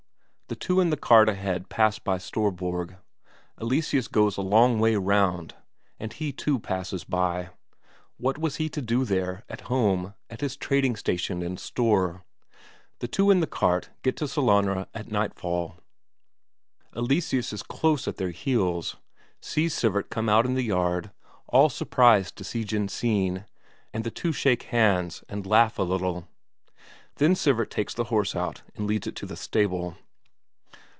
The 0.53 0.67
two 0.67 0.81
in 0.81 0.89
the 0.89 0.97
cart 0.97 1.29
ahead 1.29 1.69
pass 1.69 1.97
by 1.97 2.17
Storborg. 2.17 2.97
Eleseus 3.61 4.09
goes 4.09 4.35
a 4.35 4.41
long 4.41 4.81
way 4.81 4.97
round, 4.97 5.55
and 5.97 6.11
he 6.11 6.33
too 6.33 6.59
passes 6.59 7.05
by; 7.05 7.51
what 8.17 8.37
was 8.37 8.57
he 8.57 8.67
to 8.71 8.81
do 8.81 9.05
there, 9.05 9.45
at 9.47 9.61
home, 9.71 10.13
at 10.29 10.41
his 10.41 10.57
trading 10.57 10.97
station 10.97 11.41
and 11.41 11.57
store? 11.57 12.25
The 12.99 13.07
two 13.07 13.31
in 13.31 13.39
the 13.39 13.47
cart 13.47 13.91
get 14.03 14.17
to 14.17 14.27
Sellanraa 14.27 14.89
at 14.93 15.09
nightfall; 15.09 15.77
Eleseus 16.93 17.53
is 17.53 17.63
close 17.63 18.05
at 18.05 18.17
their 18.17 18.31
heels. 18.31 18.97
Sees 19.39 19.73
Sivert 19.73 20.09
come 20.09 20.27
out 20.27 20.45
in 20.45 20.55
the 20.55 20.63
yard, 20.63 21.11
all 21.47 21.69
surprised 21.69 22.35
to 22.35 22.43
see 22.43 22.65
Jensine, 22.65 23.45
and 23.93 24.03
the 24.03 24.11
two 24.11 24.33
shake 24.33 24.63
hands 24.63 25.23
and 25.29 25.45
laugh 25.45 25.79
a 25.79 25.83
little; 25.83 26.27
then 27.15 27.35
Sivert 27.35 27.69
takes 27.69 27.93
the 27.93 28.03
horse 28.11 28.35
out 28.35 28.63
and 28.75 28.85
leads 28.85 29.07
it 29.07 29.15
to 29.15 29.35
stable. 29.37 29.95